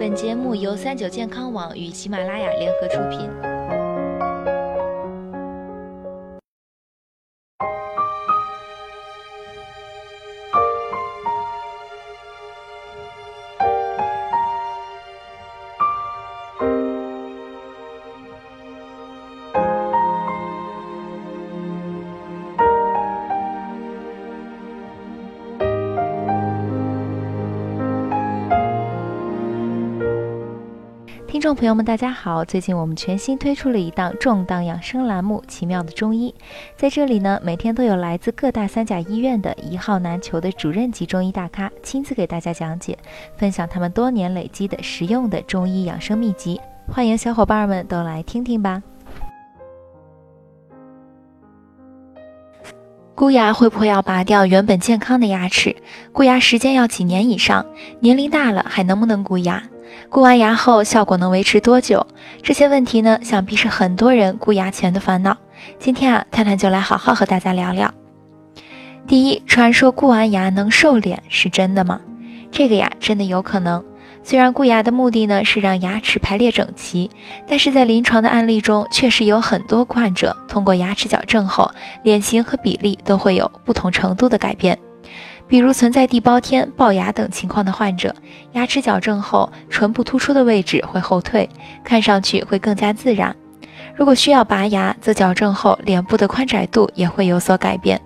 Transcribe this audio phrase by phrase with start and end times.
[0.00, 3.49] 本节目由三九健康网与喜马拉雅联合出品。
[31.40, 32.44] 听众朋友们，大家好！
[32.44, 36.34] 最近我们全新推出了一档重档养生栏目《奇妙的中医》。
[36.76, 42.98] 在这里呢，每天都有来自各大三甲医院的一号难求的主任级中医大咖亲自给大家讲解，
[43.38, 46.60] 分享他们多年累积的实用的中医养生秘籍。
[46.86, 48.82] 欢迎小伙伴们都来听听吧！
[53.14, 55.74] 箍牙会不会要拔掉原本健康的牙齿？
[56.12, 57.64] 箍牙时间要几年以上？
[58.00, 59.62] 年龄大了还能不能箍牙？
[60.08, 62.06] 箍完牙后效果能维持多久？
[62.42, 65.36] 这些问题呢，想必是很多人箍牙前的烦恼。
[65.78, 67.92] 今天啊，探探就来好好和大家聊聊。
[69.06, 72.00] 第一，传说箍完牙能瘦脸是真的吗？
[72.50, 73.84] 这个呀，真的有可能。
[74.22, 77.10] 虽然箍牙的目的呢是让牙齿排列整齐，
[77.48, 81.70] 但是在临床的案例中，确实有很多患者通过牙齿矫正后，
[82.02, 84.78] 脸型和比例都会有不同程度的改变。
[85.50, 88.14] 比如存在地包天、龅牙等情况的患者，
[88.52, 91.48] 牙齿矫正后，唇部突出的位置会后退，
[91.82, 93.34] 看上去会更加自然。
[93.96, 98.00] 如果需要拔牙，则矫正后脸部的宽窄度也会有所改变。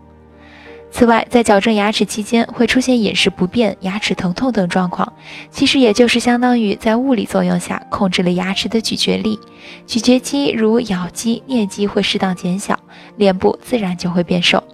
[0.91, 5.13] 此外，在矫正牙齿期间会出现饮食不便、牙齿疼痛等状况，
[5.51, 9.39] 其实也就是相当于在物理作用下控制了牙齿的咀嚼力，
[9.87, 12.79] 咀嚼肌如咬肌、颞肌会适当减小，
[13.17, 14.65] 脸部自然就会变瘦。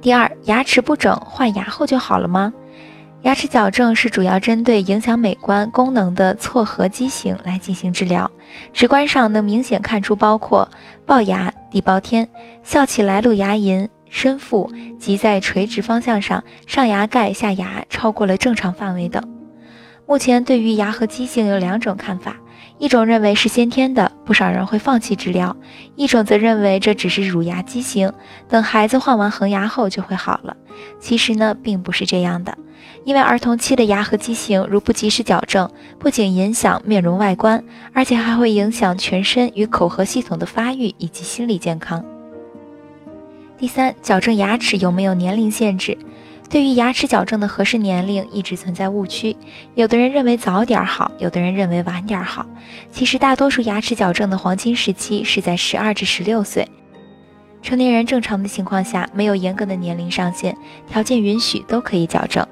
[0.00, 2.52] 第二，牙齿不整，换牙后就好了吗？
[3.22, 8.30] 牙齿矫正是主要针对影响美观功能的错颌畸形来进行治疗，
[8.72, 10.68] 直观上能明显看出包括
[11.04, 12.28] 龅牙、地包天、
[12.62, 14.70] 笑起来露牙龈、深腹
[15.00, 19.20] 及在垂直方向上上牙盖下牙超过了正常范围等。
[20.06, 22.36] 目前对于牙颌畸形有两种看法。
[22.78, 25.54] 一种认为是先天的，不少人会放弃治疗；
[25.96, 28.12] 一种则认为这只是乳牙畸形，
[28.48, 30.56] 等孩子换完恒牙后就会好了。
[31.00, 32.56] 其实呢，并不是这样的，
[33.04, 42.04] 因为儿童期的牙颌畸形如不及时矫正，不仅影响面容外观，而且还会影响全身与口颌系统的发育以及心理健康。
[43.58, 45.98] 第三，矫正牙齿有没有年龄限制？
[46.50, 49.36] 对于牙齿矫正的合适年龄一直存在误区，
[49.74, 52.46] 有的人认为早点好，有的人认为晚点好。
[52.90, 56.66] 其实大多数牙齿矫正的黄金时期是在十二至十六岁。
[57.60, 60.56] 成年人正常的情况下没有严格的年龄上限，
[60.86, 62.46] 条件允许都可以矫正。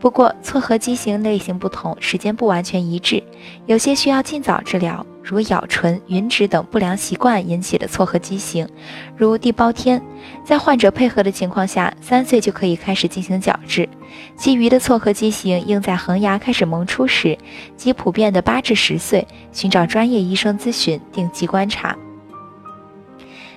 [0.00, 3.22] 不过错颌畸形类型不同，时间不完全一致，
[3.66, 5.04] 有些需要尽早治疗。
[5.28, 8.66] 如咬唇、吮指等不良习惯引起的错颌畸形，
[9.14, 10.00] 如地包天，
[10.42, 13.86] 在患者配合的情况下，三岁就可以开始进行矫治。
[14.38, 17.36] 其余的错颌畸形应在恒牙开始萌出时，
[17.76, 21.94] 即普遍的八至十岁，寻找专业医生咨询，定期观察。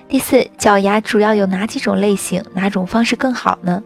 [0.08, 2.44] 第四，矫牙主要有哪几种类型？
[2.52, 3.82] 哪种方式更好呢？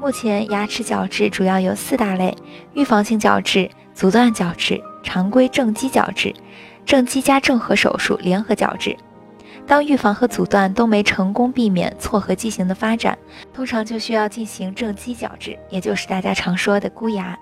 [0.00, 2.36] 目前牙齿矫治主要有四大类：
[2.72, 6.34] 预防性矫治、阻断矫治、常规正畸矫治。
[6.84, 8.96] 正畸加正颌手术联合矫治，
[9.66, 13.16] 当预防和阻断都没成功避免错颌畸形的发展，
[13.52, 17.38] 通常就需要进行正畸矫治，也就是大家常说的箍牙。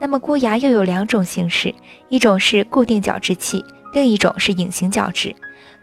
[0.00, 1.72] 那么箍牙又有两种形式，
[2.08, 5.34] 一种是固定矫治器，另一种是隐形矫治。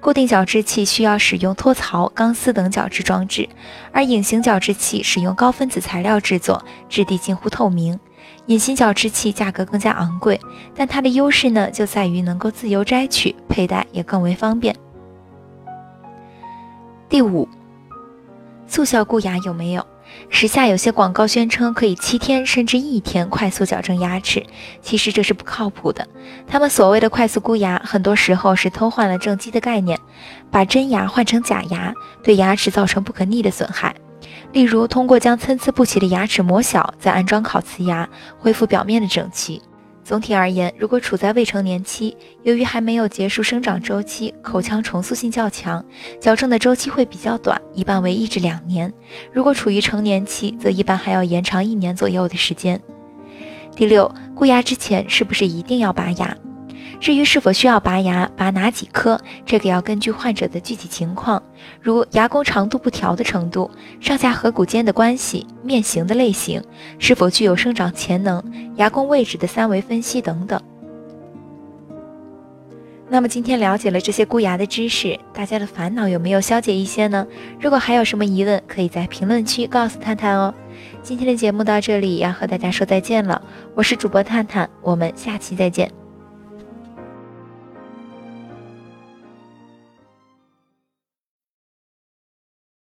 [0.02, 3.48] 固定矫治器需要使用托槽、钢丝等矫治装置，
[3.92, 8.00] 而隐形矫治器使用高分子材料制作，质地近乎透明。
[8.50, 10.40] 隐形矫治器价格更加昂贵，
[10.76, 14.76] 但它的优势呢，就在于能够自由摘取，佩戴也更为方便。
[17.08, 17.48] 第五，
[18.66, 19.86] 速效固牙有没有？
[20.30, 24.44] 时下有些广告宣称可以七天甚至一天快速矫正牙齿，
[24.82, 26.08] 其实这是不靠谱的。
[26.48, 30.00] 他们所谓的快速箍牙，很多时候是偷换了正畸的概念，
[30.50, 31.94] 把真牙换成假牙，
[32.24, 33.94] 对牙齿造成不可逆的损害。
[34.52, 38.10] 例如，通过将参差不齐的牙齿磨小，再安装烤瓷牙，
[38.40, 39.62] 恢复表面的整齐。
[40.04, 45.86] 总体而言，如果处在未成年期，由于还没有结束生长周期，口腔重塑性较强，
[46.20, 48.90] 矫正的周期会比较短，一般为一至两年；
[49.32, 52.82] 如果处于成年期，则一般还要延长一年左右的时间。
[53.76, 56.36] 第六，箍牙之前是不是一定要拔牙？
[57.00, 61.42] 至于是否需要拔牙，拔哪几颗，这个要根据患者的具体情况，
[61.82, 66.62] 如牙弓长度不调的程度、上下颌骨间的关系、面型的类型、
[66.98, 68.44] 是否具有生长潜能、
[68.76, 70.62] 牙弓位置的三维分析等等。
[73.12, 77.26] 那么今天了解了这些箍牙的知识，大家的烦恼有没有消解一些呢？
[77.60, 80.54] 如果还有什么疑问，可以在评论区告诉探探哦。
[81.02, 83.42] 今天的节目到这里，要和大家说再见了。
[83.74, 85.90] 我是主播探探，我们下期再见。